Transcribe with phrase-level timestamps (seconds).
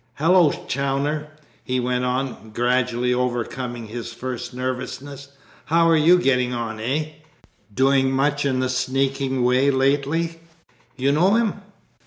[0.15, 1.27] Hallo, Chawner!"
[1.63, 5.27] he went on, gradually overcoming his first nervousness,
[5.65, 7.09] "how are you getting on, eh?
[7.71, 10.39] Doing much in the sneaking way lately?"
[10.97, 11.61] "You know him!"